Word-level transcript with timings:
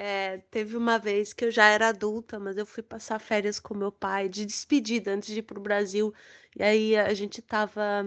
É, 0.00 0.38
teve 0.52 0.76
uma 0.76 0.96
vez 0.96 1.32
que 1.32 1.44
eu 1.44 1.50
já 1.50 1.66
era 1.68 1.88
adulta, 1.88 2.38
mas 2.38 2.56
eu 2.56 2.64
fui 2.64 2.84
passar 2.84 3.18
férias 3.18 3.58
com 3.58 3.74
meu 3.74 3.90
pai 3.90 4.28
de 4.28 4.46
despedida 4.46 5.10
antes 5.12 5.28
de 5.34 5.40
ir 5.40 5.42
pro 5.42 5.60
Brasil. 5.60 6.14
E 6.56 6.62
aí 6.62 6.96
a 6.96 7.12
gente 7.14 7.42
tava 7.42 8.04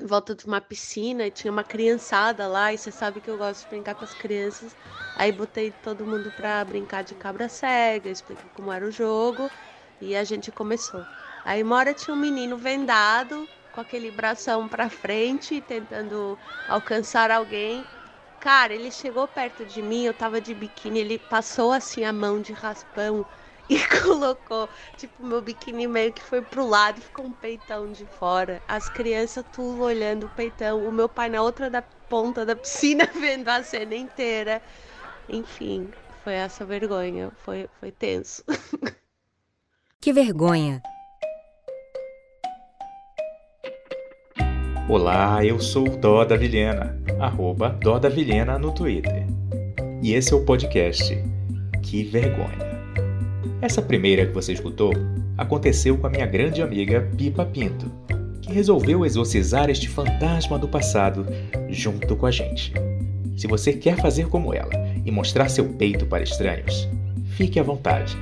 em 0.00 0.06
volta 0.06 0.34
de 0.34 0.46
uma 0.46 0.60
piscina 0.60 1.26
e 1.26 1.30
tinha 1.32 1.52
uma 1.52 1.64
criançada 1.64 2.48
lá, 2.48 2.72
e 2.72 2.78
você 2.78 2.92
sabe 2.92 3.20
que 3.20 3.30
eu 3.30 3.38
gosto 3.38 3.62
de 3.62 3.68
brincar 3.68 3.94
com 3.96 4.04
as 4.04 4.14
crianças. 4.14 4.76
Aí 5.14 5.32
botei 5.32 5.72
todo 5.72 6.06
mundo 6.06 6.32
pra 6.32 6.64
brincar 6.64 7.02
de 7.04 7.14
cabra 7.16 7.48
cega, 7.48 8.10
expliquei 8.10 8.50
como 8.50 8.72
era 8.72 8.86
o 8.86 8.90
jogo, 8.92 9.52
e 10.00 10.16
a 10.16 10.24
gente 10.24 10.52
começou. 10.52 11.08
Aí 11.44 11.62
uma 11.62 11.76
hora 11.76 11.94
tinha 11.94 12.14
um 12.14 12.18
menino 12.18 12.58
vendado, 12.58 13.50
com 13.72 13.80
aquele 13.80 14.10
bração 14.12 14.68
pra 14.68 14.90
frente, 14.90 15.60
tentando 15.62 16.38
alcançar 16.66 17.30
alguém. 17.30 17.88
Cara, 18.40 18.72
ele 18.72 18.90
chegou 18.90 19.28
perto 19.28 19.66
de 19.66 19.82
mim, 19.82 20.04
eu 20.04 20.14
tava 20.14 20.40
de 20.40 20.54
biquíni, 20.54 21.00
ele 21.00 21.18
passou 21.18 21.72
assim 21.72 22.04
a 22.04 22.12
mão 22.12 22.40
de 22.40 22.54
raspão 22.54 23.26
e 23.68 23.78
colocou, 24.02 24.66
tipo, 24.96 25.24
meu 25.24 25.42
biquíni 25.42 25.86
meio 25.86 26.10
que 26.10 26.22
foi 26.22 26.40
pro 26.40 26.66
lado 26.66 26.98
e 26.98 27.02
ficou 27.02 27.26
um 27.26 27.32
peitão 27.32 27.92
de 27.92 28.06
fora. 28.06 28.62
As 28.66 28.88
crianças 28.88 29.44
tudo 29.52 29.82
olhando 29.82 30.24
o 30.24 30.30
peitão, 30.30 30.88
o 30.88 30.90
meu 30.90 31.08
pai 31.08 31.28
na 31.28 31.42
outra 31.42 31.68
da 31.68 31.82
ponta 31.82 32.46
da 32.46 32.56
piscina 32.56 33.06
vendo 33.14 33.46
a 33.48 33.62
cena 33.62 33.94
inteira. 33.94 34.62
Enfim, 35.28 35.90
foi 36.24 36.32
essa 36.32 36.64
vergonha, 36.64 37.30
foi, 37.44 37.68
foi 37.78 37.92
tenso. 37.92 38.42
Que 40.02 40.14
vergonha! 40.14 40.82
Olá, 44.88 45.44
eu 45.44 45.60
sou 45.60 45.86
o 45.86 45.96
Dó 45.96 46.24
da 46.24 46.36
Vilhena, 46.36 46.99
arroba 47.20 47.68
Dó 47.82 47.98
da 47.98 48.08
Vilhena 48.08 48.58
no 48.58 48.72
Twitter. 48.72 49.26
E 50.02 50.14
esse 50.14 50.32
é 50.32 50.36
o 50.36 50.44
podcast 50.44 51.22
Que 51.82 52.02
Vergonha. 52.02 52.70
Essa 53.60 53.82
primeira 53.82 54.24
que 54.26 54.32
você 54.32 54.54
escutou 54.54 54.92
aconteceu 55.36 55.98
com 55.98 56.06
a 56.06 56.10
minha 56.10 56.24
grande 56.24 56.62
amiga 56.62 57.06
Pipa 57.16 57.44
Pinto, 57.44 57.90
que 58.40 58.52
resolveu 58.52 59.04
exorcizar 59.04 59.68
este 59.68 59.86
fantasma 59.86 60.58
do 60.58 60.66
passado 60.66 61.26
junto 61.68 62.16
com 62.16 62.24
a 62.24 62.30
gente. 62.30 62.72
Se 63.36 63.46
você 63.46 63.74
quer 63.74 63.96
fazer 63.96 64.28
como 64.28 64.54
ela 64.54 64.72
e 65.04 65.10
mostrar 65.10 65.50
seu 65.50 65.66
peito 65.74 66.06
para 66.06 66.22
estranhos, 66.22 66.88
fique 67.36 67.60
à 67.60 67.62
vontade. 67.62 68.16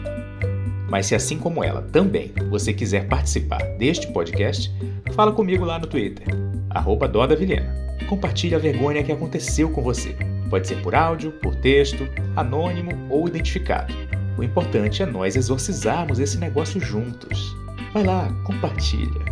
Mas 0.88 1.06
se 1.06 1.14
assim 1.14 1.38
como 1.38 1.62
ela 1.62 1.82
também 1.82 2.32
você 2.50 2.72
quiser 2.72 3.06
participar 3.06 3.62
deste 3.78 4.08
podcast, 4.08 4.72
fala 5.12 5.30
comigo 5.30 5.64
lá 5.64 5.78
no 5.78 5.86
Twitter, 5.86 6.26
arroba 6.70 7.06
Doda 7.06 7.36
Vilhena. 7.36 7.87
Compartilhe 8.06 8.54
a 8.54 8.58
vergonha 8.58 9.02
que 9.02 9.12
aconteceu 9.12 9.70
com 9.70 9.82
você. 9.82 10.16
Pode 10.48 10.66
ser 10.66 10.80
por 10.82 10.94
áudio, 10.94 11.32
por 11.32 11.54
texto, 11.54 12.08
anônimo 12.36 13.06
ou 13.10 13.28
identificado. 13.28 13.94
O 14.36 14.42
importante 14.42 15.02
é 15.02 15.06
nós 15.06 15.36
exorcizarmos 15.36 16.18
esse 16.18 16.38
negócio 16.38 16.80
juntos. 16.80 17.56
Vai 17.92 18.04
lá, 18.04 18.28
compartilha. 18.44 19.24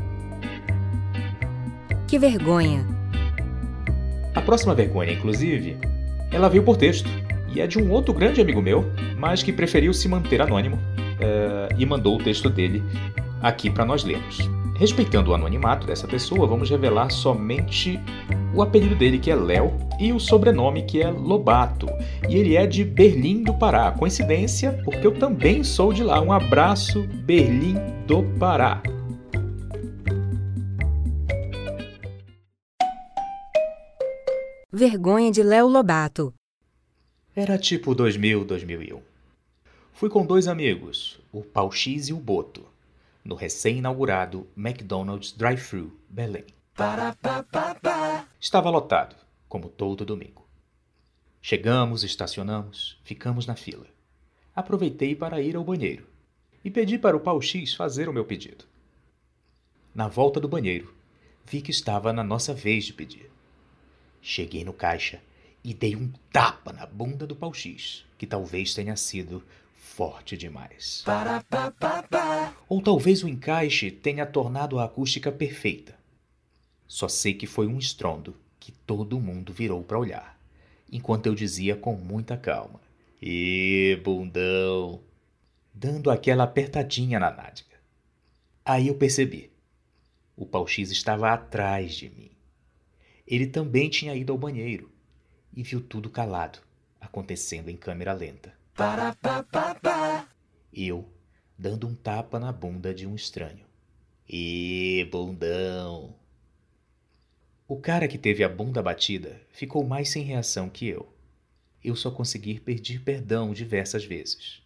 Que 2.07 2.19
vergonha! 2.19 2.87
A 4.35 4.43
próxima 4.43 4.75
vergonha, 4.75 5.13
inclusive, 5.13 5.79
ela 6.31 6.49
veio 6.49 6.63
por 6.63 6.77
texto 6.77 7.09
e 7.49 7.61
é 7.61 7.67
de 7.67 7.79
um 7.79 7.91
outro 7.91 8.13
grande 8.13 8.41
amigo 8.41 8.61
meu, 8.61 8.85
mas 9.17 9.43
que 9.43 9.53
preferiu 9.53 9.95
se 9.95 10.09
manter 10.09 10.43
anônimo 10.43 10.77
uh, 10.77 11.75
e 11.79 11.87
mandou 11.87 12.17
o 12.17 12.23
texto 12.23 12.51
dele 12.51 12.83
aqui 13.41 13.71
para 13.71 13.85
nós 13.85 14.05
lermos. 14.05 14.56
Respeitando 14.79 15.31
o 15.31 15.35
anonimato 15.35 15.87
dessa 15.87 16.07
pessoa, 16.07 16.47
vamos 16.47 16.69
revelar 16.69 17.11
somente 17.11 17.99
o 18.55 18.61
apelido 18.61 18.95
dele, 18.95 19.19
que 19.19 19.31
é 19.31 19.35
Léo, 19.35 19.73
e 19.99 20.13
o 20.13 20.21
sobrenome, 20.21 20.85
que 20.85 21.01
é 21.01 21.11
Lobato. 21.11 21.87
E 22.29 22.37
ele 22.37 22.57
é 22.57 22.67
de 22.67 22.85
Berlim 22.85 23.43
do 23.43 23.55
Pará. 23.55 23.91
Coincidência, 23.93 24.79
porque 24.85 25.07
eu 25.07 25.19
também 25.19 25.65
sou 25.65 25.95
de 25.95 26.03
lá. 26.05 26.21
Um 26.21 26.31
abraço, 26.31 27.03
Berlim 27.25 27.77
do 28.07 28.23
Pará. 28.39 28.83
Vergonha 34.71 35.33
de 35.33 35.43
Léo 35.43 35.69
Lobato. 35.69 36.35
Era 37.35 37.57
tipo 37.57 37.95
2000, 37.95 38.45
2001. 38.45 39.01
Fui 39.95 40.11
com 40.11 40.27
dois 40.27 40.47
amigos, 40.47 41.19
o 41.33 41.41
Pau 41.41 41.73
X 41.73 42.09
e 42.09 42.13
o 42.13 42.19
Boto, 42.19 42.63
no 43.27 43.35
recém-inaugurado 43.35 44.47
McDonald's 44.57 45.33
Drive-Thru, 45.33 45.93
Belém. 46.09 46.45
Estava 48.41 48.71
lotado, 48.71 49.17
como 49.49 49.69
todo 49.69 50.05
domingo. 50.05 50.47
Chegamos, 51.43 52.05
estacionamos, 52.05 53.01
ficamos 53.03 53.47
na 53.47 53.57
fila. 53.57 53.87
Aproveitei 54.55 55.15
para 55.15 55.41
ir 55.41 55.57
ao 55.57 55.65
banheiro 55.65 56.07
e 56.65 56.71
pedi 56.71 56.99
para 56.99 57.17
o 57.17 57.21
pau 57.21 57.41
X 57.43 57.75
fazer 57.75 58.09
o 58.09 58.13
meu 58.13 58.25
pedido. 58.25 58.65
Na 59.95 60.09
volta 60.09 60.39
do 60.39 60.49
banheiro, 60.49 60.95
vi 61.45 61.61
que 61.61 61.71
estava 61.71 62.13
na 62.13 62.23
nossa 62.23 62.55
vez 62.55 62.85
de 62.85 62.93
pedir. 62.93 63.31
Cheguei 64.23 64.65
no 64.65 64.73
caixa 64.73 65.21
e 65.65 65.75
dei 65.75 65.97
um 65.97 66.13
tapa 66.33 66.73
na 66.73 66.87
bunda 66.87 67.27
do 67.27 67.35
pau 67.35 67.53
X, 67.53 68.05
que 68.17 68.27
talvez 68.27 68.75
tenha 68.75 68.97
sido 68.97 69.43
forte 69.97 70.37
demais. 70.37 71.03
Ou 72.69 72.83
talvez 72.83 73.25
o 73.25 73.29
encaixe 73.29 73.91
tenha 73.91 74.27
tornado 74.27 74.79
a 74.79 74.85
acústica 74.85 75.33
perfeita. 75.33 75.97
Só 76.87 77.09
sei 77.09 77.33
que 77.33 77.47
foi 77.47 77.67
um 77.67 77.79
estrondo 77.79 78.37
que 78.61 78.71
todo 78.71 79.19
mundo 79.19 79.55
virou 79.55 79.83
para 79.83 79.99
olhar, 79.99 80.39
enquanto 80.93 81.27
eu 81.27 81.35
dizia 81.35 81.75
com 81.75 81.97
muita 81.97 82.37
calma: 82.37 82.79
E 83.23 83.99
bundão! 84.05 85.01
Dando 85.73 86.11
aquela 86.11 86.45
apertadinha 86.45 87.19
na 87.19 87.31
nádega. 87.31 87.77
Aí 88.65 88.89
eu 88.89 88.97
percebi. 88.97 89.51
O 90.37 90.45
pau 90.45 90.67
X 90.67 90.91
estava 90.91 91.33
atrás 91.33 91.95
de 91.95 92.11
mim. 92.11 92.31
Ele 93.27 93.47
também 93.47 93.89
tinha 93.89 94.15
ido 94.15 94.33
ao 94.33 94.39
banheiro 94.39 94.91
e 95.55 95.63
viu 95.63 95.81
tudo 95.81 96.11
calado, 96.11 96.59
acontecendo 97.01 97.71
em 97.71 97.77
câmera 97.77 98.13
lenta. 98.13 98.56
Eu 100.71 101.09
dando 101.59 101.87
um 101.87 101.95
tapa 101.95 102.39
na 102.39 102.53
bunda 102.53 102.93
de 102.93 103.07
um 103.07 103.15
estranho. 103.15 103.65
E 104.29 105.09
bundão! 105.11 106.15
O 107.67 107.81
cara 107.81 108.07
que 108.07 108.19
teve 108.19 108.45
a 108.45 108.49
bunda 108.51 108.83
batida 108.83 109.41
ficou 109.49 109.83
mais 109.83 110.11
sem 110.11 110.23
reação 110.23 110.69
que 110.69 110.87
eu. 110.87 111.11
Eu 111.83 111.97
só 111.97 112.11
consegui 112.11 112.61
pedir 112.61 113.01
perdão 113.01 113.55
diversas 113.55 114.05
vezes, 114.05 114.63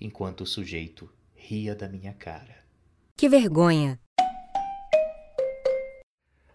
enquanto 0.00 0.40
o 0.40 0.46
sujeito 0.46 1.08
ria 1.36 1.76
da 1.76 1.88
minha 1.88 2.12
cara. 2.12 2.56
Que 3.16 3.28
vergonha! 3.28 4.00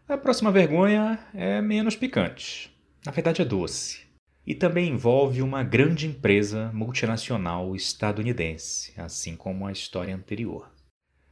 A 0.06 0.18
próxima 0.18 0.52
vergonha 0.52 1.18
é 1.34 1.62
menos 1.62 1.96
picante. 1.96 2.76
Na 3.06 3.12
verdade, 3.14 3.42
é 3.42 3.46
doce. 3.46 4.09
E 4.50 4.56
também 4.56 4.90
envolve 4.90 5.44
uma 5.44 5.62
grande 5.62 6.08
empresa 6.08 6.72
multinacional 6.74 7.76
estadunidense, 7.76 8.92
assim 8.98 9.36
como 9.36 9.68
a 9.68 9.72
história 9.72 10.16
anterior. 10.16 10.72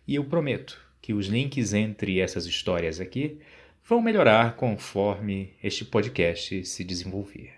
E 0.08 0.14
eu 0.14 0.26
prometo 0.26 0.80
que 1.02 1.16
os 1.16 1.26
links 1.26 1.74
entre 1.74 2.20
essas 2.20 2.46
histórias 2.46 3.00
aqui 3.00 3.40
vão 3.84 4.04
melhorar 4.04 4.56
conforme 4.56 5.56
este 5.64 5.84
podcast 5.84 6.64
se 6.64 6.84
desenvolver. 6.84 7.56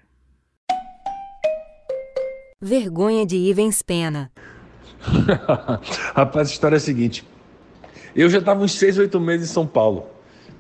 Vergonha 2.62 3.26
de 3.26 3.36
Ivens 3.36 3.82
Pena. 3.82 4.32
Rapaz, 6.16 6.48
a 6.48 6.52
história 6.54 6.76
é 6.76 6.78
a 6.78 6.80
seguinte. 6.80 7.26
Eu 8.16 8.30
já 8.30 8.38
estava 8.38 8.64
uns 8.64 8.76
seis, 8.76 8.98
oito 8.98 9.20
meses 9.20 9.50
em 9.50 9.54
São 9.54 9.68
Paulo, 9.68 10.08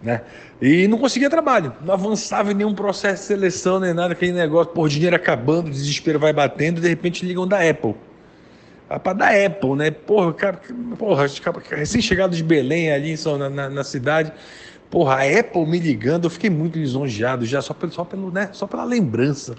né? 0.02 0.22
E 0.62 0.88
não 0.88 0.98
conseguia 0.98 1.30
trabalho, 1.30 1.74
não 1.82 1.94
avançava 1.94 2.52
em 2.52 2.56
nenhum 2.56 2.74
processo 2.74 3.22
de 3.22 3.28
seleção 3.28 3.80
nem 3.80 3.94
nada, 3.94 4.14
aquele 4.14 4.32
negócio, 4.32 4.72
por 4.74 4.90
dinheiro 4.90 5.16
acabando, 5.16 5.70
desespero 5.70 6.20
vai 6.20 6.34
batendo, 6.34 6.82
de 6.82 6.88
repente 6.88 7.26
ligam 7.26 7.48
da 7.48 7.58
Apple. 7.68 7.96
Rapaz, 8.90 9.18
da 9.18 9.28
Apple, 9.46 9.76
né? 9.76 9.92
Porra, 9.92 10.34
cara, 10.34 10.60
porra, 10.98 11.28
recém-chegado 11.70 12.36
de 12.36 12.44
Belém 12.44 12.92
ali 12.92 13.16
na, 13.38 13.50
na, 13.50 13.70
na 13.70 13.84
cidade, 13.84 14.34
Porra, 14.90 15.18
a 15.18 15.40
Apple 15.40 15.68
me 15.68 15.80
ligando, 15.80 16.26
eu 16.26 16.30
fiquei 16.30 16.50
muito 16.50 16.80
lisonjeado 16.80 17.46
já, 17.46 17.62
só 17.62 17.74
pelo, 17.74 17.92
só 17.92 18.04
pelo, 18.04 18.32
né, 18.32 18.50
só 18.52 18.66
pela 18.66 18.84
lembrança. 18.84 19.56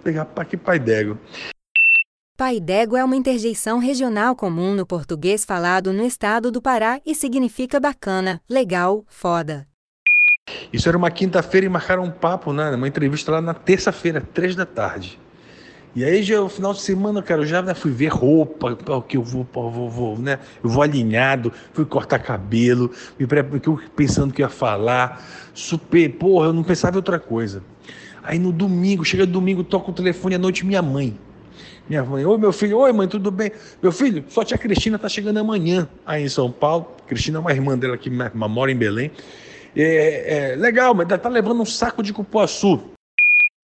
Falei, 0.00 0.18
rapaz, 0.18 0.48
que 0.48 0.56
pai 0.56 0.78
d'égua. 0.78 1.18
Pai 2.36 2.58
d'égua 2.58 2.98
é 2.98 3.04
uma 3.04 3.14
interjeição 3.14 3.78
regional 3.78 4.34
comum 4.34 4.74
no 4.74 4.84
português 4.84 5.44
falado 5.44 5.92
no 5.92 6.04
estado 6.04 6.50
do 6.50 6.60
Pará 6.60 7.00
e 7.06 7.14
significa 7.14 7.78
bacana, 7.78 8.40
legal, 8.50 9.04
foda. 9.06 9.71
Isso 10.72 10.88
era 10.88 10.96
uma 10.96 11.10
quinta-feira 11.10 11.66
e 11.66 11.68
marcaram 11.68 12.02
um 12.04 12.10
papo, 12.10 12.52
né? 12.52 12.70
Uma 12.70 12.88
entrevista 12.88 13.30
lá 13.30 13.40
na 13.40 13.52
terça-feira, 13.52 14.22
três 14.32 14.56
da 14.56 14.64
tarde. 14.64 15.20
E 15.94 16.02
aí 16.02 16.22
já 16.22 16.40
no 16.40 16.48
final 16.48 16.72
de 16.72 16.80
semana, 16.80 17.22
cara, 17.22 17.42
eu 17.42 17.46
já 17.46 17.60
né, 17.60 17.74
fui 17.74 17.90
ver 17.90 18.08
roupa, 18.08 18.74
que 19.06 19.18
eu 19.18 19.22
vou, 19.22 19.46
vou, 19.52 19.90
vou, 19.90 20.18
né? 20.18 20.38
Eu 20.64 20.70
vou 20.70 20.82
alinhado, 20.82 21.52
fui 21.74 21.84
cortar 21.84 22.18
cabelo, 22.18 22.90
me 23.18 23.26
pensando 23.94 24.32
que 24.32 24.40
ia 24.40 24.48
falar, 24.48 25.22
super, 25.52 26.08
porra, 26.14 26.46
eu 26.46 26.52
não 26.54 26.62
pensava 26.62 26.94
em 26.94 26.96
outra 26.96 27.18
coisa. 27.18 27.62
Aí 28.22 28.38
no 28.38 28.50
domingo, 28.50 29.04
chega 29.04 29.26
domingo, 29.26 29.62
toca 29.62 29.90
o 29.90 29.94
telefone 29.94 30.36
à 30.36 30.38
noite 30.38 30.64
minha 30.64 30.80
mãe. 30.80 31.18
Minha 31.86 32.02
mãe, 32.04 32.24
oi 32.24 32.38
meu 32.38 32.52
filho, 32.52 32.78
oi 32.78 32.92
mãe, 32.92 33.06
tudo 33.06 33.30
bem? 33.30 33.52
Meu 33.82 33.92
filho, 33.92 34.24
só 34.28 34.42
tia 34.42 34.56
Cristina 34.56 34.98
tá 34.98 35.10
chegando 35.10 35.38
amanhã 35.38 35.86
aí 36.06 36.24
em 36.24 36.28
São 36.28 36.50
Paulo. 36.50 36.86
Cristina 37.06 37.36
é 37.36 37.40
uma 37.40 37.52
irmã 37.52 37.76
dela 37.76 37.98
que 37.98 38.08
mora 38.08 38.72
em 38.72 38.76
Belém. 38.76 39.10
É, 39.74 40.52
é 40.52 40.56
legal, 40.56 40.94
mas 40.94 41.08
tá 41.08 41.28
levando 41.28 41.62
um 41.62 41.66
saco 41.66 42.02
de 42.02 42.12
cupuaçu. 42.12 42.80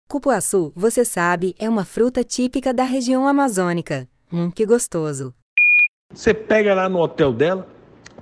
Cupuaçu, 0.09 0.71
você 0.75 1.03
sabe, 1.03 1.53
é 1.59 1.69
uma 1.69 1.83
fruta 1.83 2.23
típica 2.23 2.73
da 2.73 2.83
região 2.83 3.27
amazônica. 3.27 4.07
Hum, 4.31 4.49
que 4.49 4.65
gostoso. 4.65 5.33
Você 6.13 6.33
pega 6.33 6.73
lá 6.73 6.87
no 6.87 6.99
hotel 6.99 7.33
dela, 7.33 7.67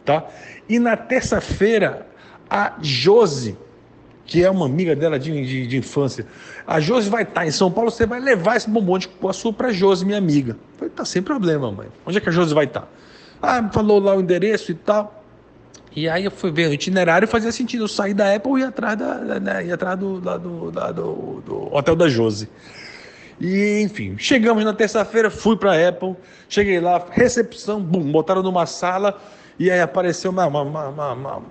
tá? 0.03 0.27
E 0.67 0.79
na 0.79 0.97
terça-feira, 0.97 2.07
a 2.49 2.75
Josi, 2.81 3.55
que 4.25 4.43
é 4.43 4.49
uma 4.49 4.65
amiga 4.65 4.95
dela 4.95 5.19
de, 5.19 5.31
de, 5.45 5.67
de, 5.67 5.77
infância, 5.77 6.25
a 6.65 6.79
Josi 6.79 7.07
vai 7.07 7.21
estar 7.21 7.41
tá 7.41 7.47
em 7.47 7.51
São 7.51 7.71
Paulo, 7.71 7.91
você 7.91 8.07
vai 8.07 8.19
levar 8.19 8.55
esse 8.55 8.67
bombom 8.67 8.97
de 8.97 9.07
cupuaçu 9.07 9.53
para 9.53 9.71
Josi, 9.71 10.03
minha 10.05 10.17
amiga. 10.17 10.53
Eu 10.53 10.77
falei, 10.79 10.93
tá 10.93 11.05
sem 11.05 11.21
problema, 11.21 11.71
mãe. 11.71 11.89
Onde 12.03 12.17
é 12.17 12.21
que 12.21 12.29
a 12.29 12.31
Josi 12.31 12.53
vai 12.53 12.65
estar? 12.65 12.81
Tá? 12.81 12.87
Ah, 13.41 13.69
falou 13.71 13.99
lá 13.99 14.15
o 14.15 14.21
endereço 14.21 14.71
e 14.71 14.75
tal. 14.75 15.23
E 15.95 16.09
aí 16.09 16.25
eu 16.25 16.31
fui 16.31 16.51
ver 16.51 16.69
o 16.69 16.73
itinerário 16.73 17.27
fazia 17.27 17.51
sentido. 17.51 17.85
Eu 17.85 17.87
saí 17.87 18.13
da 18.13 18.35
Apple 18.35 18.53
e 18.57 18.59
ia 18.59 18.67
atrás, 18.67 18.97
da, 18.97 19.39
né, 19.39 19.65
ia 19.65 19.75
atrás 19.75 19.97
do, 19.97 20.19
da, 20.19 20.37
do, 20.37 20.71
da, 20.71 20.91
do, 20.91 21.41
do 21.45 21.73
hotel 21.73 21.95
da 21.95 22.09
Josi. 22.09 22.49
E, 23.39 23.81
enfim, 23.81 24.15
chegamos 24.17 24.63
na 24.63 24.73
terça-feira, 24.73 25.29
fui 25.29 25.57
para 25.57 25.73
a 25.73 25.89
Apple, 25.89 26.15
cheguei 26.47 26.79
lá, 26.79 27.05
recepção, 27.11 27.81
bum, 27.81 28.11
botaram 28.11 28.41
numa 28.41 28.65
sala 28.65 29.19
e 29.57 29.71
aí 29.71 29.79
apareceu 29.79 30.31
uma, 30.31 30.47
uma, 30.47 30.61
uma, 30.61 31.13
uma 31.13 31.41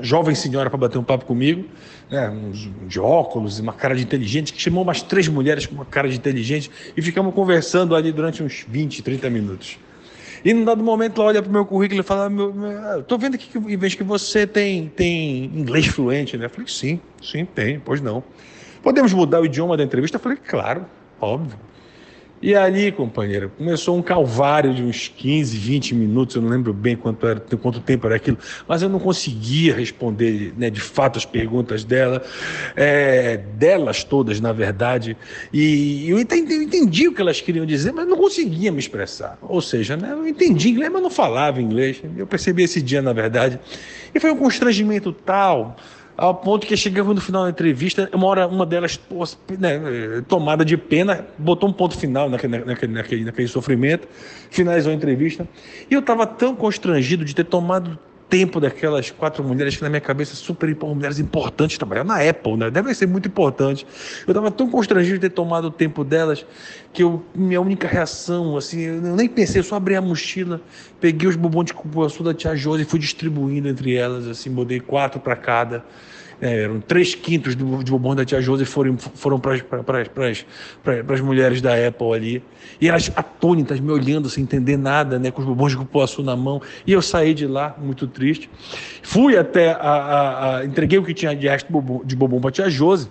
jovem 0.00 0.34
senhora 0.34 0.70
para 0.70 0.78
bater 0.78 0.98
um 0.98 1.04
papo 1.04 1.24
comigo, 1.26 1.66
né, 2.10 2.28
uns, 2.30 2.70
de 2.86 2.98
óculos 2.98 3.58
e 3.58 3.62
uma 3.62 3.72
cara 3.72 3.94
de 3.94 4.02
inteligente, 4.02 4.52
que 4.52 4.60
chamou 4.60 4.82
umas 4.82 5.02
três 5.02 5.28
mulheres 5.28 5.66
com 5.66 5.74
uma 5.74 5.84
cara 5.84 6.08
de 6.08 6.16
inteligente 6.16 6.70
e 6.96 7.02
ficamos 7.02 7.34
conversando 7.34 7.94
ali 7.94 8.10
durante 8.10 8.42
uns 8.42 8.64
20, 8.68 9.02
30 9.02 9.30
minutos. 9.30 9.78
E 10.44 10.52
num 10.52 10.64
dado 10.64 10.82
momento 10.82 11.20
ela 11.20 11.30
olha 11.30 11.42
para 11.42 11.48
o 11.48 11.52
meu 11.52 11.64
currículo 11.64 12.00
e 12.00 12.02
fala: 12.02 12.30
Estou 12.98 13.18
vendo 13.18 13.34
aqui 13.36 13.48
que 13.48 13.58
em 13.58 13.76
vez 13.76 13.94
que 13.94 14.02
você 14.02 14.46
tem, 14.46 14.88
tem 14.88 15.44
inglês 15.44 15.86
fluente, 15.86 16.36
né? 16.36 16.46
Eu 16.46 16.50
falei: 16.50 16.66
Sim, 16.66 17.00
sim, 17.22 17.44
tem, 17.44 17.78
pois 17.78 18.00
não. 18.00 18.22
Podemos 18.82 19.12
mudar 19.12 19.40
o 19.40 19.46
idioma 19.46 19.76
da 19.76 19.84
entrevista? 19.84 20.16
Eu 20.16 20.20
falei: 20.20 20.38
Claro. 20.38 20.84
Óbvio. 21.20 21.56
E 22.42 22.56
ali, 22.56 22.90
companheiro, 22.90 23.52
começou 23.56 23.96
um 23.96 24.02
calvário 24.02 24.74
de 24.74 24.82
uns 24.82 25.06
15, 25.06 25.56
20 25.56 25.94
minutos, 25.94 26.34
eu 26.34 26.42
não 26.42 26.48
lembro 26.48 26.72
bem 26.72 26.96
quanto, 26.96 27.24
era, 27.24 27.38
quanto 27.38 27.78
tempo 27.78 28.04
era 28.08 28.16
aquilo, 28.16 28.36
mas 28.66 28.82
eu 28.82 28.88
não 28.88 28.98
conseguia 28.98 29.72
responder 29.76 30.52
né, 30.56 30.68
de 30.68 30.80
fato 30.80 31.18
as 31.18 31.24
perguntas 31.24 31.84
dela, 31.84 32.20
é, 32.74 33.36
delas 33.36 34.02
todas, 34.02 34.40
na 34.40 34.50
verdade. 34.50 35.16
E 35.52 36.10
eu 36.10 36.18
entendi, 36.18 36.54
eu 36.54 36.62
entendi, 36.62 37.06
o 37.06 37.14
que 37.14 37.20
elas 37.20 37.40
queriam 37.40 37.64
dizer, 37.64 37.92
mas 37.92 38.08
não 38.08 38.16
conseguia 38.16 38.72
me 38.72 38.80
expressar. 38.80 39.38
Ou 39.40 39.62
seja, 39.62 39.96
né, 39.96 40.10
eu 40.10 40.26
entendi 40.26 40.70
inglês, 40.70 40.90
mas 40.92 41.00
não 41.00 41.10
falava 41.10 41.62
inglês. 41.62 42.02
Eu 42.16 42.26
percebi 42.26 42.64
esse 42.64 42.82
dia, 42.82 43.00
na 43.00 43.12
verdade. 43.12 43.60
E 44.12 44.18
foi 44.18 44.32
um 44.32 44.36
constrangimento 44.36 45.12
tal 45.12 45.76
ao 46.16 46.34
ponto 46.34 46.66
que 46.66 46.76
chegava 46.76 47.12
no 47.14 47.20
final 47.20 47.44
da 47.44 47.50
entrevista, 47.50 48.08
uma 48.12 48.26
hora 48.26 48.46
uma 48.46 48.66
delas, 48.66 49.00
né, 49.58 50.22
tomada 50.28 50.64
de 50.64 50.76
pena, 50.76 51.26
botou 51.38 51.68
um 51.68 51.72
ponto 51.72 51.96
final 51.98 52.28
naquele, 52.28 52.58
naquele, 52.58 52.92
naquele, 52.92 53.24
naquele 53.24 53.48
sofrimento, 53.48 54.06
finalizou 54.50 54.92
a 54.92 54.94
entrevista. 54.94 55.46
E 55.90 55.94
eu 55.94 56.00
estava 56.00 56.26
tão 56.26 56.54
constrangido 56.54 57.24
de 57.24 57.34
ter 57.34 57.44
tomado 57.44 57.98
tempo 58.32 58.58
daquelas 58.58 59.10
quatro 59.10 59.44
mulheres 59.44 59.76
que 59.76 59.82
na 59.82 59.90
minha 59.90 60.00
cabeça 60.00 60.34
super 60.34 60.74
mulheres 60.86 61.18
importantes 61.18 61.76
trabalhar 61.76 62.02
na 62.02 62.26
Apple, 62.26 62.56
né? 62.56 62.70
Deve 62.70 62.94
ser 62.94 63.06
muito 63.06 63.28
importante. 63.28 63.86
Eu 64.26 64.32
estava 64.32 64.50
tão 64.50 64.70
constrangido 64.70 65.18
de 65.18 65.28
ter 65.28 65.34
tomado 65.34 65.66
o 65.66 65.70
tempo 65.70 66.02
delas 66.02 66.46
que 66.94 67.02
eu, 67.02 67.22
minha 67.34 67.60
única 67.60 67.86
reação, 67.86 68.56
assim, 68.56 68.80
eu 68.80 69.14
nem 69.14 69.28
pensei, 69.28 69.60
eu 69.60 69.64
só 69.64 69.76
abri 69.76 69.94
a 69.96 70.00
mochila, 70.00 70.62
peguei 70.98 71.28
os 71.28 71.36
bombons 71.36 71.66
de 71.66 71.74
cupuaçu 71.74 72.22
da 72.22 72.32
tia 72.32 72.56
Josi 72.56 72.84
e 72.84 72.86
fui 72.86 72.98
distribuindo 72.98 73.68
entre 73.68 73.94
elas, 73.94 74.26
assim, 74.26 74.50
botei 74.50 74.80
quatro 74.80 75.20
para 75.20 75.36
cada. 75.36 75.84
É, 76.42 76.64
eram 76.64 76.80
três 76.80 77.14
quintos 77.14 77.54
de 77.54 77.62
bombom 77.64 78.16
da 78.16 78.24
tia 78.24 78.40
Josi 78.40 78.64
foram, 78.64 78.98
foram 78.98 79.38
para 79.38 79.54
as 81.14 81.20
mulheres 81.20 81.62
da 81.62 81.74
Apple 81.86 82.12
ali. 82.12 82.42
E 82.80 82.88
elas 82.88 83.12
atônitas, 83.14 83.78
me 83.78 83.92
olhando 83.92 84.28
sem 84.28 84.42
entender 84.42 84.76
nada, 84.76 85.20
né, 85.20 85.30
com 85.30 85.40
os 85.40 85.46
bombons 85.46 85.70
de 85.70 85.78
cupuaçu 85.78 86.20
na 86.20 86.34
mão. 86.34 86.60
E 86.84 86.90
eu 86.90 87.00
saí 87.00 87.32
de 87.32 87.46
lá, 87.46 87.76
muito 87.78 88.08
triste. 88.08 88.50
Fui 89.04 89.38
até, 89.38 89.70
a, 89.70 89.76
a, 89.78 90.56
a 90.56 90.64
entreguei 90.64 90.98
o 90.98 91.04
que 91.04 91.14
tinha 91.14 91.32
de 91.32 91.46
resto 91.46 91.68
de 92.04 92.16
bombom 92.16 92.40
para 92.40 92.50
tia 92.50 92.68
Josi. 92.68 93.08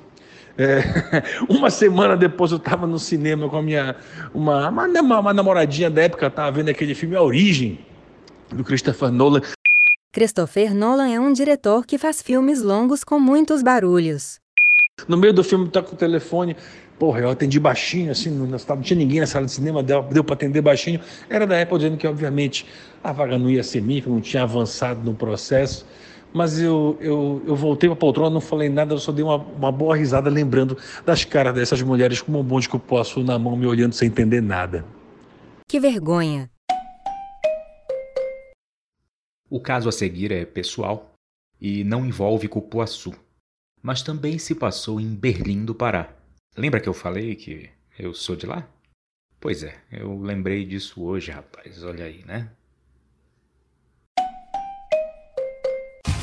É, 0.58 0.84
uma 1.48 1.70
semana 1.70 2.18
depois 2.18 2.52
eu 2.52 2.58
estava 2.58 2.86
no 2.86 3.00
cinema 3.00 3.48
com 3.48 3.56
a 3.56 3.62
minha 3.62 3.96
uma, 4.34 4.68
uma, 4.68 5.20
uma 5.20 5.34
namoradinha 5.34 5.90
da 5.90 6.02
época, 6.02 6.28
estava 6.28 6.52
vendo 6.52 6.68
aquele 6.68 6.94
filme 6.94 7.16
A 7.16 7.22
Origem, 7.22 7.80
do 8.50 8.62
Christopher 8.62 9.10
Nolan. 9.10 9.42
Christopher 10.14 10.76
Nolan 10.76 11.08
é 11.08 11.18
um 11.18 11.32
diretor 11.32 11.86
que 11.86 11.98
faz 11.98 12.22
filmes 12.22 12.62
longos 12.62 13.02
com 13.02 13.18
muitos 13.18 13.64
barulhos. 13.64 14.42
No 15.08 15.16
meio 15.16 15.32
do 15.32 15.42
filme 15.42 15.70
tá 15.70 15.82
com 15.82 15.96
o 15.96 15.98
telefone, 15.98 16.54
porra, 17.00 17.22
eu 17.22 17.30
atendi 17.30 17.58
baixinho, 17.62 18.12
assim, 18.12 18.30
não, 18.30 18.46
não 18.46 18.82
tinha 18.82 18.98
ninguém 18.98 19.22
na 19.22 19.26
sala 19.26 19.46
de 19.46 19.54
cinema, 19.54 19.82
deu, 19.82 20.04
deu 20.04 20.22
para 20.22 20.34
atender 20.34 20.62
baixinho. 20.62 21.00
Era 21.30 21.48
da 21.48 21.62
Apple 21.62 21.78
dizendo 21.78 21.96
que, 21.96 22.06
obviamente, 22.06 22.66
a 23.02 23.14
vaga 23.14 23.38
não 23.38 23.50
ia 23.50 23.64
ser 23.64 23.82
minha, 23.82 24.02
que 24.02 24.10
não 24.10 24.20
tinha 24.20 24.44
avançado 24.44 25.00
no 25.02 25.14
processo. 25.16 25.86
Mas 26.34 26.60
eu, 26.60 26.98
eu, 27.00 27.42
eu 27.48 27.56
voltei 27.56 27.88
para 27.90 27.94
a 27.94 28.00
poltrona, 28.00 28.30
não 28.30 28.42
falei 28.42 28.68
nada, 28.68 28.94
eu 28.94 29.00
só 29.00 29.14
dei 29.14 29.24
uma, 29.24 29.38
uma 29.38 29.72
boa 29.72 29.96
risada 29.96 30.30
lembrando 30.30 30.78
das 31.06 31.24
caras 31.24 31.56
dessas 31.56 31.82
mulheres 31.82 32.22
com 32.22 32.34
um 32.34 32.44
monte 32.44 32.64
de 32.64 32.70
cupuaçu 32.70 33.24
na 33.24 33.40
mão, 33.40 33.56
me 33.56 33.66
olhando 33.66 33.94
sem 33.94 34.10
entender 34.10 34.42
nada. 34.42 34.84
Que 35.70 35.80
vergonha! 35.80 36.50
O 39.54 39.60
caso 39.60 39.90
a 39.90 39.92
seguir 39.92 40.32
é 40.32 40.46
pessoal 40.46 41.14
e 41.60 41.84
não 41.84 42.06
envolve 42.06 42.48
Cupuaçu, 42.48 43.14
mas 43.84 44.02
também 44.02 44.40
se 44.40 44.56
passou 44.56 44.98
em 44.98 45.14
Berlim 45.14 45.66
do 45.66 45.76
Pará. 45.76 46.16
Lembra 46.56 46.80
que 46.80 46.88
eu 46.88 46.94
falei 46.94 47.36
que 47.36 47.70
eu 48.00 48.14
sou 48.14 48.38
de 48.38 48.46
lá? 48.46 48.66
Pois 49.42 49.62
é, 49.62 49.78
eu 49.92 50.18
lembrei 50.22 50.64
disso 50.64 51.04
hoje, 51.04 51.32
rapaz. 51.32 51.84
Olha 51.84 52.06
aí, 52.06 52.24
né? 52.24 52.50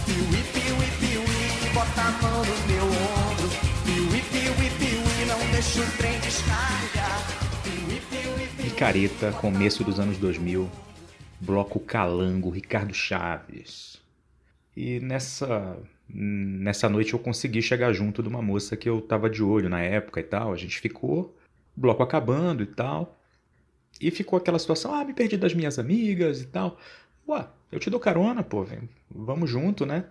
Piuí, 0.06 0.42
piuí, 0.54 0.90
piuí, 0.98 1.75
bota 1.75 2.00
a 2.00 2.10
mão 2.22 2.40
no 2.40 2.66
meu 2.66 2.84
ombro. 2.84 3.48
Piuí, 3.84 4.22
piuí, 4.22 4.70
piuí, 4.78 5.26
não 5.26 5.50
deixa 5.52 5.82
o 5.82 5.96
trem 5.98 6.19
descarregar. 6.20 7.20
Piuí, 7.62 8.00
piuí, 8.08 8.48
piuí. 8.56 8.70
Micareta, 8.70 9.32
começo 9.32 9.85
dos 9.85 10.00
anos 10.00 10.16
2000, 10.16 10.66
Bloco 11.40 11.80
Calango, 11.80 12.50
Ricardo 12.50 12.95
Chaves. 12.95 14.00
E 14.76 15.00
nessa 15.00 15.76
nessa 16.09 16.88
noite 16.88 17.12
eu 17.12 17.18
consegui 17.18 17.61
chegar 17.61 17.92
junto 17.92 18.23
de 18.23 18.28
uma 18.30 18.40
moça 18.40 18.76
que 18.76 18.88
eu 18.88 19.00
tava 19.00 19.28
de 19.28 19.42
olho 19.42 19.68
na 19.68 19.83
época 19.83 20.21
e 20.21 20.23
tal. 20.23 20.52
A 20.52 20.57
gente 20.57 20.80
ficou, 20.80 21.37
bloco 21.76 22.02
acabando 22.02 22.62
e 22.62 22.66
tal. 22.66 23.18
E 24.00 24.11
ficou 24.11 24.38
aquela 24.38 24.59
situação, 24.59 24.95
ah, 24.95 25.04
me 25.04 25.12
perdi 25.12 25.37
das 25.37 25.54
minhas 25.54 25.78
amigas 25.78 26.40
e 26.40 26.47
tal. 26.47 26.78
Ué, 27.28 27.47
eu 27.71 27.78
te 27.78 27.90
dou 27.90 28.00
carona, 28.00 28.42
pô, 28.42 28.64
vem, 28.64 28.88
vamos 29.11 29.50
junto, 29.50 29.85
né? 29.85 30.04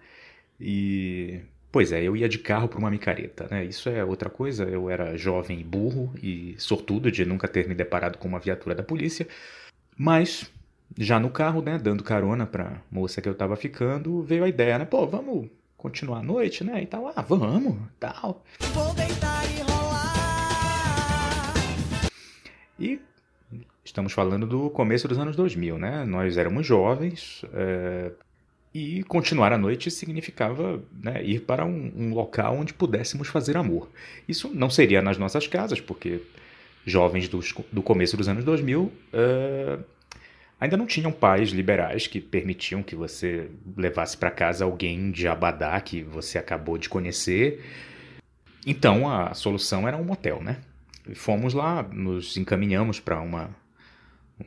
E 0.60 1.41
Pois 1.72 1.91
é, 1.91 2.01
eu 2.01 2.15
ia 2.15 2.29
de 2.29 2.39
carro 2.39 2.67
para 2.67 2.79
uma 2.79 2.89
micareta, 2.89 3.48
né? 3.51 3.65
Isso 3.65 3.89
é 3.89 4.03
outra 4.03 4.29
coisa. 4.29 4.63
Eu 4.63 4.89
era 4.89 5.17
jovem 5.17 5.60
e 5.60 5.63
burro 5.63 6.13
e 6.22 6.55
sortudo 6.57 7.12
de 7.12 7.25
nunca 7.25 7.48
ter 7.48 7.67
me 7.67 7.75
deparado 7.75 8.17
com 8.17 8.27
uma 8.27 8.39
viatura 8.39 8.74
da 8.74 8.84
polícia. 8.84 9.27
Mas 9.96 10.51
já 10.96 11.20
no 11.20 11.29
carro, 11.29 11.62
né, 11.62 11.77
dando 11.77 12.03
carona 12.03 12.46
pra 12.46 12.82
moça 12.91 13.22
que 13.22 13.29
eu 13.29 13.36
tava 13.36 13.56
ficando, 13.56 14.22
veio 14.22 14.44
a 14.44 14.50
ideia, 14.50 14.77
né? 14.79 14.86
Pô, 14.86 15.06
vamos 15.08 15.50
continuar 15.75 16.20
a 16.20 16.24
noite, 16.24 16.63
né? 16.63 16.82
E 16.82 16.86
tal. 16.86 17.12
Ah, 17.15 17.22
vamos, 17.22 17.77
tal. 18.00 18.44
Vou 18.74 18.94
deitar 18.94 19.44
e 19.46 19.62
rolar. 19.62 20.08
E 22.79 23.00
estamos 23.84 24.12
falando 24.13 24.46
do 24.46 24.70
começo 24.70 25.08
dos 25.08 25.17
anos 25.17 25.36
2000, 25.36 25.77
né? 25.77 26.06
Nós 26.06 26.38
éramos 26.38 26.65
jovens 26.65 27.44
é, 27.53 28.12
e 28.74 29.03
continuar 29.03 29.53
a 29.53 29.58
noite 29.58 29.89
significava 29.89 30.84
né, 31.01 31.24
ir 31.24 31.41
para 31.41 31.65
um, 31.65 31.91
um, 31.96 32.13
local 32.13 32.58
onde 32.58 32.74
pudéssemos 32.74 33.27
fazer 33.27 33.58
amor. 33.58 33.89
Isso 34.27 34.51
não 34.53 34.70
seria 34.70 35.01
nas 35.01 35.17
nossas 35.17 35.48
casas, 35.48 35.79
porque 35.79 36.22
jovens 36.86 37.27
dos, 37.27 37.53
do 37.72 37.82
começo 37.82 38.15
dos 38.15 38.27
anos 38.27 38.44
2000 38.44 38.91
é, 39.13 39.79
ainda 40.59 40.77
não 40.77 40.85
tinham 40.85 41.11
pais 41.11 41.49
liberais 41.49 42.07
que 42.07 42.19
permitiam 42.19 42.83
que 42.83 42.95
você 42.95 43.49
levasse 43.75 44.17
para 44.17 44.31
casa 44.31 44.65
alguém 44.65 45.11
de 45.11 45.27
Abadá 45.27 45.79
que 45.81 46.03
você 46.03 46.37
acabou 46.37 46.77
de 46.77 46.89
conhecer. 46.89 47.63
Então 48.65 49.09
a 49.09 49.33
solução 49.33 49.87
era 49.87 49.97
um 49.97 50.03
motel, 50.03 50.41
né? 50.41 50.57
Fomos 51.13 51.53
lá, 51.53 51.83
nos 51.83 52.35
encaminhamos 52.35 52.99
para 52.99 53.19
uma, 53.21 53.49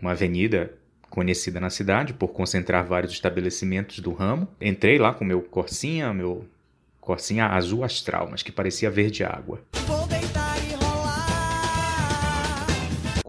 uma 0.01 0.11
avenida 0.13 0.75
conhecida 1.09 1.59
na 1.59 1.71
cidade 1.71 2.13
por 2.13 2.29
concentrar 2.29 2.85
vários 2.85 3.13
estabelecimentos 3.13 3.99
do 4.01 4.13
ramo. 4.13 4.47
Entrei 4.61 4.99
lá 4.99 5.15
com 5.15 5.25
meu 5.25 5.41
Corsinha, 5.41 6.13
meu 6.13 6.47
Corsinha 7.01 7.47
azul 7.47 7.83
astral, 7.83 8.29
mas 8.31 8.43
que 8.43 8.53
parecia 8.53 8.91
verde 8.91 9.25
água. 9.25 9.61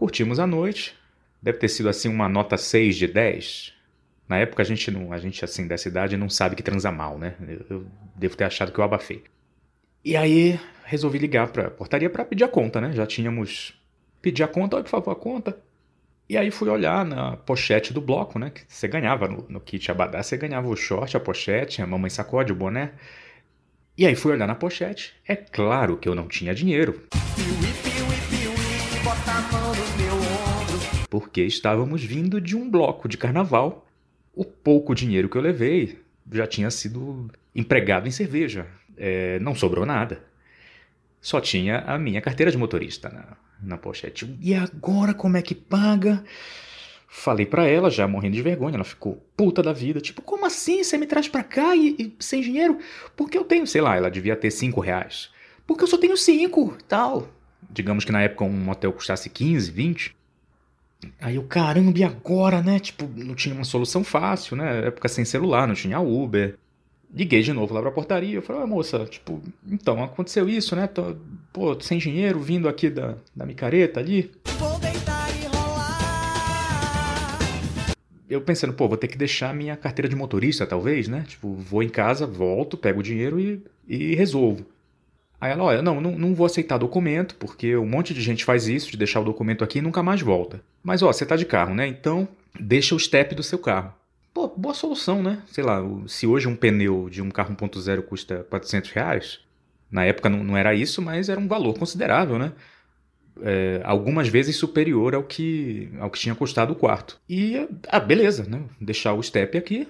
curtimos 0.02 0.40
a 0.40 0.48
noite. 0.48 0.96
Deve 1.42 1.58
ter 1.58 1.68
sido 1.68 1.88
assim 1.88 2.08
uma 2.08 2.28
nota 2.28 2.56
6 2.56 2.96
de 2.96 3.08
10. 3.08 3.74
Na 4.28 4.38
época 4.38 4.62
a 4.62 4.64
gente 4.64 4.90
não, 4.90 5.12
a 5.12 5.18
gente 5.18 5.44
assim 5.44 5.66
dessa 5.66 5.88
idade 5.88 6.16
não 6.16 6.30
sabe 6.30 6.54
que 6.54 6.62
transa 6.62 6.92
mal, 6.92 7.18
né? 7.18 7.34
Eu 7.68 7.84
devo 8.14 8.36
ter 8.36 8.44
achado 8.44 8.72
que 8.72 8.78
eu 8.78 8.84
abafei. 8.84 9.24
E 10.04 10.16
aí 10.16 10.58
resolvi 10.84 11.18
ligar 11.18 11.48
pra 11.48 11.70
portaria 11.70 12.08
para 12.08 12.24
pedir 12.24 12.44
a 12.44 12.48
conta, 12.48 12.80
né? 12.80 12.92
Já 12.92 13.06
tínhamos 13.06 13.74
pedi 14.20 14.42
a 14.42 14.48
conta, 14.48 14.76
olha 14.76 14.84
por 14.84 14.90
favor 14.90 15.10
a 15.10 15.16
conta. 15.16 15.58
E 16.28 16.38
aí 16.38 16.50
fui 16.50 16.68
olhar 16.68 17.04
na 17.04 17.36
pochete 17.36 17.92
do 17.92 18.00
bloco, 18.00 18.38
né? 18.38 18.50
Que 18.50 18.62
você 18.66 18.86
ganhava 18.86 19.26
no, 19.28 19.44
no 19.48 19.60
kit 19.60 19.90
Abadá, 19.90 20.22
você 20.22 20.36
ganhava 20.36 20.68
o 20.68 20.76
short, 20.76 21.16
a 21.16 21.20
pochete, 21.20 21.82
a 21.82 21.86
mamãe 21.86 22.08
sacode, 22.08 22.52
o 22.52 22.54
boné. 22.54 22.92
E 23.98 24.06
aí 24.06 24.14
fui 24.14 24.32
olhar 24.32 24.46
na 24.46 24.54
pochete. 24.54 25.12
É 25.28 25.36
claro 25.36 25.98
que 25.98 26.08
eu 26.08 26.14
não 26.14 26.28
tinha 26.28 26.54
dinheiro. 26.54 27.02
Porque 31.12 31.42
estávamos 31.42 32.02
vindo 32.02 32.40
de 32.40 32.56
um 32.56 32.70
bloco 32.70 33.06
de 33.06 33.18
carnaval. 33.18 33.86
O 34.34 34.46
pouco 34.46 34.94
dinheiro 34.94 35.28
que 35.28 35.36
eu 35.36 35.42
levei 35.42 35.98
já 36.32 36.46
tinha 36.46 36.70
sido 36.70 37.30
empregado 37.54 38.08
em 38.08 38.10
cerveja. 38.10 38.66
É, 38.96 39.38
não 39.40 39.54
sobrou 39.54 39.84
nada. 39.84 40.24
Só 41.20 41.38
tinha 41.38 41.80
a 41.80 41.98
minha 41.98 42.22
carteira 42.22 42.50
de 42.50 42.56
motorista 42.56 43.10
na, 43.10 43.36
na 43.62 43.76
pochete. 43.76 44.38
E 44.40 44.54
agora 44.54 45.12
como 45.12 45.36
é 45.36 45.42
que 45.42 45.54
paga? 45.54 46.24
Falei 47.06 47.44
para 47.44 47.66
ela, 47.66 47.90
já 47.90 48.08
morrendo 48.08 48.36
de 48.36 48.42
vergonha, 48.42 48.76
ela 48.76 48.82
ficou 48.82 49.22
puta 49.36 49.62
da 49.62 49.74
vida. 49.74 50.00
Tipo, 50.00 50.22
como 50.22 50.46
assim? 50.46 50.82
Você 50.82 50.96
me 50.96 51.06
traz 51.06 51.28
pra 51.28 51.44
cá 51.44 51.76
e, 51.76 51.94
e, 51.98 52.16
sem 52.20 52.40
dinheiro? 52.40 52.78
Porque 53.14 53.36
eu 53.36 53.44
tenho, 53.44 53.66
sei 53.66 53.82
lá, 53.82 53.94
ela 53.94 54.10
devia 54.10 54.34
ter 54.34 54.50
cinco 54.50 54.80
reais. 54.80 55.28
Porque 55.66 55.84
eu 55.84 55.88
só 55.88 55.98
tenho 55.98 56.16
cinco, 56.16 56.74
tal. 56.88 57.28
Digamos 57.70 58.02
que 58.02 58.12
na 58.12 58.22
época 58.22 58.44
um 58.44 58.50
motel 58.50 58.94
custasse 58.94 59.28
15, 59.28 59.70
20. 59.70 60.21
Aí 61.20 61.36
eu, 61.36 61.42
caramba, 61.44 61.98
e 61.98 62.04
agora, 62.04 62.62
né? 62.62 62.78
Tipo, 62.78 63.08
não 63.16 63.34
tinha 63.34 63.54
uma 63.54 63.64
solução 63.64 64.04
fácil, 64.04 64.56
né? 64.56 64.86
Época 64.86 65.08
sem 65.08 65.24
celular, 65.24 65.66
não 65.66 65.74
tinha 65.74 66.00
Uber. 66.00 66.56
Liguei 67.14 67.42
de 67.42 67.52
novo 67.52 67.74
lá 67.74 67.82
pra 67.82 67.90
portaria. 67.90 68.36
Eu 68.36 68.42
falei, 68.42 68.62
ah, 68.62 68.66
moça, 68.66 69.04
tipo, 69.06 69.42
então, 69.70 70.02
aconteceu 70.02 70.48
isso, 70.48 70.74
né? 70.74 70.86
Tô, 70.86 71.16
pô, 71.52 71.78
sem 71.80 71.98
dinheiro, 71.98 72.40
vindo 72.40 72.68
aqui 72.68 72.88
da, 72.88 73.16
da 73.34 73.44
micareta 73.44 74.00
ali. 74.00 74.30
Vou 74.58 74.78
deitar 74.78 75.28
e 75.36 75.46
rolar. 75.46 75.98
Eu 78.30 78.40
pensando, 78.40 78.72
pô, 78.72 78.88
vou 78.88 78.96
ter 78.96 79.08
que 79.08 79.18
deixar 79.18 79.54
minha 79.54 79.76
carteira 79.76 80.08
de 80.08 80.16
motorista, 80.16 80.66
talvez, 80.66 81.06
né? 81.06 81.24
Tipo, 81.28 81.52
vou 81.52 81.82
em 81.82 81.88
casa, 81.88 82.26
volto, 82.26 82.78
pego 82.78 83.00
o 83.00 83.02
dinheiro 83.02 83.38
e, 83.38 83.62
e 83.86 84.14
resolvo. 84.14 84.64
Aí 85.38 85.50
ela, 85.50 85.64
olha, 85.64 85.82
não, 85.82 86.00
não, 86.00 86.12
não 86.12 86.34
vou 86.34 86.46
aceitar 86.46 86.78
documento, 86.78 87.34
porque 87.34 87.76
um 87.76 87.84
monte 87.84 88.14
de 88.14 88.22
gente 88.22 88.44
faz 88.44 88.68
isso, 88.68 88.90
de 88.90 88.96
deixar 88.96 89.20
o 89.20 89.24
documento 89.24 89.64
aqui 89.64 89.80
e 89.80 89.82
nunca 89.82 90.02
mais 90.02 90.22
volta. 90.22 90.62
Mas, 90.82 91.02
ó, 91.02 91.12
você 91.12 91.24
tá 91.24 91.36
de 91.36 91.46
carro, 91.46 91.74
né? 91.74 91.86
Então, 91.86 92.26
deixa 92.58 92.94
o 92.94 92.98
step 92.98 93.34
do 93.34 93.42
seu 93.42 93.58
carro. 93.58 93.94
Pô, 94.34 94.48
boa 94.48 94.74
solução, 94.74 95.22
né? 95.22 95.42
Sei 95.46 95.62
lá, 95.62 95.80
se 96.06 96.26
hoje 96.26 96.48
um 96.48 96.56
pneu 96.56 97.08
de 97.10 97.20
um 97.20 97.30
carro 97.30 97.54
1.0 97.54 98.02
custa 98.02 98.46
400 98.48 98.90
reais, 98.90 99.40
na 99.90 100.04
época 100.04 100.30
não, 100.30 100.42
não 100.42 100.56
era 100.56 100.74
isso, 100.74 101.02
mas 101.02 101.28
era 101.28 101.38
um 101.38 101.46
valor 101.46 101.78
considerável, 101.78 102.38
né? 102.38 102.52
É, 103.42 103.80
algumas 103.84 104.28
vezes 104.28 104.56
superior 104.56 105.14
ao 105.14 105.22
que, 105.22 105.90
ao 106.00 106.10
que 106.10 106.18
tinha 106.18 106.34
custado 106.34 106.72
o 106.72 106.76
quarto. 106.76 107.20
E, 107.28 107.68
ah, 107.88 108.00
beleza, 108.00 108.44
né? 108.48 108.62
Deixar 108.80 109.12
o 109.12 109.22
step 109.22 109.56
aqui, 109.56 109.86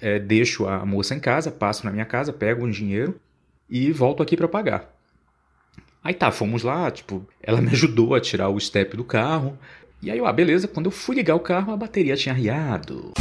é, 0.00 0.18
deixo 0.18 0.66
a 0.66 0.84
moça 0.84 1.14
em 1.14 1.20
casa, 1.20 1.50
passo 1.50 1.84
na 1.84 1.92
minha 1.92 2.04
casa, 2.04 2.32
pego 2.32 2.64
um 2.64 2.70
dinheiro 2.70 3.20
e 3.68 3.92
volto 3.92 4.22
aqui 4.22 4.36
para 4.36 4.48
pagar. 4.48 4.94
Aí 6.02 6.12
tá, 6.12 6.30
fomos 6.30 6.62
lá, 6.62 6.90
tipo, 6.90 7.26
ela 7.42 7.60
me 7.60 7.68
ajudou 7.72 8.14
a 8.14 8.20
tirar 8.20 8.48
o 8.48 8.60
step 8.60 8.96
do 8.96 9.04
carro, 9.04 9.58
e 10.04 10.10
aí, 10.10 10.20
ó, 10.20 10.30
beleza, 10.30 10.68
quando 10.68 10.84
eu 10.84 10.90
fui 10.90 11.16
ligar 11.16 11.34
o 11.34 11.40
carro, 11.40 11.72
a 11.72 11.76
bateria 11.78 12.14
tinha 12.14 12.34
riado. 12.34 13.12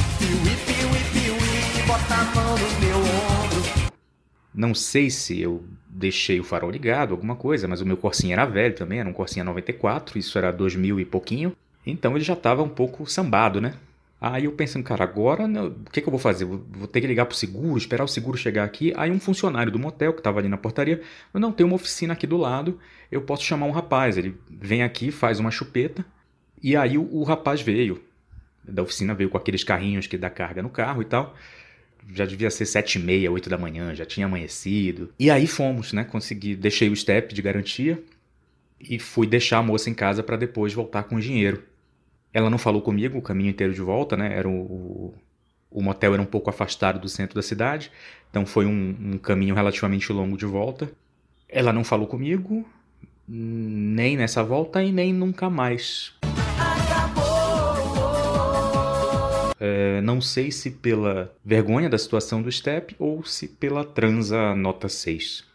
Não 4.54 4.76
sei 4.76 5.10
se 5.10 5.42
eu 5.42 5.64
deixei 5.88 6.42
o 6.42 6.44
farol 6.44 6.70
ligado, 6.70 7.14
alguma 7.14 7.38
coisa, 7.38 7.70
mas 7.70 7.80
o 7.80 7.86
meu 7.86 7.96
Corsinha 7.96 8.36
era 8.36 8.44
velho 8.44 8.76
também, 8.76 9.00
era 9.00 9.08
um 9.08 9.14
Corsinha 9.14 9.46
94, 9.46 10.20
isso 10.20 10.38
era 10.38 10.52
2000 10.52 11.00
e 11.00 11.06
pouquinho. 11.06 11.56
Então 11.86 12.18
ele 12.18 12.26
já 12.26 12.34
estava 12.34 12.62
um 12.62 12.68
pouco 12.68 13.10
sambado, 13.10 13.62
né? 13.62 13.76
Aí 14.20 14.44
eu 14.44 14.52
pensando, 14.52 14.84
cara, 14.84 15.06
agora 15.06 15.48
né, 15.48 15.62
o 15.62 15.90
que, 15.90 16.02
que 16.02 16.08
eu 16.08 16.12
vou 16.12 16.20
fazer? 16.20 16.44
Vou, 16.44 16.66
vou, 16.70 16.88
ter 16.88 17.00
que 17.00 17.08
ligar 17.08 17.26
pro 17.26 17.36
seguro, 17.36 17.78
esperar 17.78 18.04
o 18.04 18.10
seguro 18.10 18.38
chegar 18.38 18.66
aqui. 18.66 18.94
Aí 18.98 19.10
um 19.10 19.22
funcionário 19.22 19.72
do 19.72 19.80
motel 19.80 20.12
que 20.12 20.20
estava 20.20 20.40
ali 20.40 20.50
na 20.50 20.58
portaria, 20.58 21.02
não, 21.34 21.54
tem 21.54 21.66
uma 21.66 21.76
oficina 21.76 22.12
aqui 22.12 22.28
do 22.28 22.36
lado, 22.36 22.78
eu 23.10 23.22
posso 23.22 23.44
chamar 23.44 23.68
um 23.68 23.72
rapaz. 23.72 24.18
Ele 24.18 24.36
vem 24.50 24.84
aqui, 24.84 25.12
faz 25.12 25.40
uma 25.40 25.50
chupeta, 25.50 26.06
e 26.64 26.76
aí 26.78 26.98
o, 26.98 27.08
o 27.12 27.24
rapaz 27.24 27.62
veio, 27.62 28.02
da 28.64 28.82
oficina 28.82 29.14
veio 29.14 29.30
com 29.30 29.38
aqueles 29.38 29.64
carrinhos 29.64 30.08
que 30.08 30.18
dá 30.18 30.30
carga 30.30 30.62
no 30.64 30.70
carro 30.70 31.02
e 31.02 31.06
tal. 31.06 31.36
Já 32.14 32.26
devia 32.26 32.50
ser 32.50 32.66
sete 32.66 32.98
e 32.98 33.02
meia, 33.02 33.32
oito 33.32 33.50
da 33.50 33.58
manhã, 33.58 33.94
já 33.94 34.06
tinha 34.06 34.26
amanhecido. 34.26 35.14
E 35.20 35.30
aí 35.30 35.48
fomos, 35.48 35.94
né? 35.94 36.04
Consegui, 36.04 36.56
deixei 36.56 36.90
o 36.90 36.96
step 36.96 37.34
de 37.34 37.42
garantia 37.42 38.02
e 38.80 39.00
fui 39.00 39.26
deixar 39.28 39.60
a 39.60 39.64
moça 39.64 39.90
em 39.90 39.94
casa 39.94 40.24
para 40.24 40.36
depois 40.36 40.74
voltar 40.74 41.04
com 41.04 41.16
o 41.16 41.22
dinheiro. 41.22 41.64
Ela 42.34 42.50
não 42.50 42.58
falou 42.58 42.82
comigo 42.82 43.18
o 43.18 43.22
caminho 43.22 43.50
inteiro 43.50 43.74
de 43.74 43.82
volta, 43.82 44.18
né? 44.18 44.38
Era 44.38 44.50
o, 44.50 45.14
o 45.74 45.82
motel 45.82 46.14
era 46.14 46.22
um 46.22 46.26
pouco 46.26 46.50
afastado 46.50 47.00
do 47.00 47.10
centro 47.10 47.36
da 47.36 47.42
cidade, 47.42 47.92
então 48.30 48.46
foi 48.46 48.66
um, 48.66 48.96
um 49.00 49.18
caminho 49.18 49.56
relativamente 49.56 50.12
longo 50.12 50.38
de 50.38 50.46
volta. 50.46 50.92
Ela 51.48 51.72
não 51.72 51.84
falou 51.84 52.08
comigo, 52.08 52.68
nem 53.28 54.18
nessa 54.18 54.44
volta 54.44 54.84
e 54.84 54.92
nem 54.92 55.14
nunca 55.14 55.50
mais. 55.50 56.14
É, 59.66 60.02
não 60.02 60.20
sei 60.20 60.52
se 60.52 60.70
pela 60.70 61.34
vergonha 61.42 61.90
da 61.90 61.98
situação 61.98 62.42
do 62.42 62.52
step 62.52 62.98
ou 63.00 63.24
se 63.24 63.48
pela 63.48 63.86
transa 63.86 64.54
nota 64.54 64.90
6. 64.90 65.46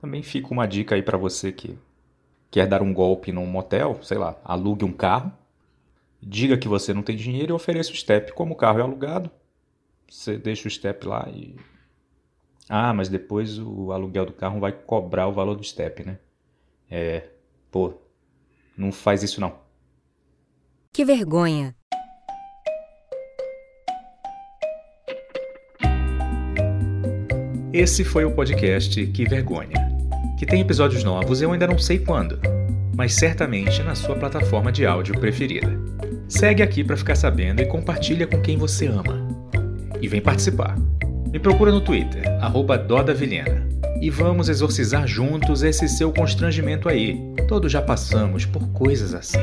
Também 0.00 0.24
fica 0.24 0.48
uma 0.52 0.66
dica 0.66 0.96
aí 0.96 1.02
para 1.04 1.16
você 1.16 1.52
que 1.52 1.78
quer 2.50 2.66
dar 2.66 2.82
um 2.82 2.92
golpe 2.92 3.30
num 3.30 3.46
motel, 3.46 4.02
sei 4.02 4.18
lá, 4.18 4.36
alugue 4.44 4.84
um 4.84 4.92
carro, 4.92 5.32
diga 6.20 6.58
que 6.58 6.66
você 6.66 6.92
não 6.92 7.00
tem 7.00 7.14
dinheiro 7.14 7.52
e 7.52 7.54
ofereça 7.54 7.92
o 7.92 7.94
step. 7.94 8.32
Como 8.32 8.54
o 8.54 8.56
carro 8.56 8.80
é 8.80 8.82
alugado, 8.82 9.30
você 10.10 10.36
deixa 10.36 10.66
o 10.66 10.70
step 10.70 11.06
lá 11.06 11.28
e. 11.32 11.54
Ah, 12.68 12.92
mas 12.92 13.08
depois 13.08 13.56
o 13.56 13.92
aluguel 13.92 14.26
do 14.26 14.32
carro 14.32 14.58
vai 14.58 14.72
cobrar 14.72 15.28
o 15.28 15.32
valor 15.32 15.54
do 15.54 15.62
step, 15.62 16.04
né? 16.04 16.18
É. 16.90 17.28
Pô, 17.70 17.94
não 18.76 18.90
faz 18.90 19.22
isso 19.22 19.40
não. 19.40 19.60
Que 20.92 21.04
vergonha! 21.04 21.75
Esse 27.76 28.04
foi 28.04 28.24
o 28.24 28.30
podcast 28.30 29.06
Que 29.08 29.28
Vergonha, 29.28 29.76
que 30.38 30.46
tem 30.46 30.62
episódios 30.62 31.04
novos 31.04 31.42
eu 31.42 31.52
ainda 31.52 31.66
não 31.66 31.78
sei 31.78 31.98
quando, 31.98 32.40
mas 32.96 33.12
certamente 33.12 33.82
na 33.82 33.94
sua 33.94 34.16
plataforma 34.16 34.72
de 34.72 34.86
áudio 34.86 35.20
preferida. 35.20 35.78
Segue 36.26 36.62
aqui 36.62 36.82
para 36.82 36.96
ficar 36.96 37.16
sabendo 37.16 37.60
e 37.60 37.66
compartilha 37.66 38.26
com 38.26 38.40
quem 38.40 38.56
você 38.56 38.86
ama. 38.86 39.28
E 40.00 40.08
vem 40.08 40.22
participar. 40.22 40.74
Me 41.30 41.38
procura 41.38 41.70
no 41.70 41.82
Twitter, 41.82 42.22
@dodavilhena. 42.88 43.68
E 44.00 44.08
vamos 44.08 44.48
exorcizar 44.48 45.06
juntos 45.06 45.62
esse 45.62 45.86
seu 45.86 46.10
constrangimento 46.10 46.88
aí. 46.88 47.20
Todos 47.46 47.70
já 47.70 47.82
passamos 47.82 48.46
por 48.46 48.66
coisas 48.68 49.12
assim. 49.12 49.38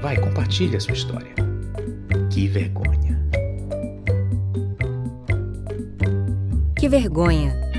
Vai, 0.00 0.16
compartilha 0.16 0.78
a 0.78 0.80
sua 0.80 0.94
história. 0.94 1.34
Que 2.30 2.48
vergonha. 2.48 3.22
Que 6.74 6.88
vergonha 6.88 7.73